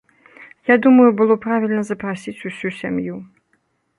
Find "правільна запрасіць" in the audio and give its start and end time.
1.43-2.45